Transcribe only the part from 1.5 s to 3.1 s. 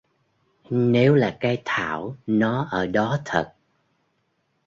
Thảo nó ở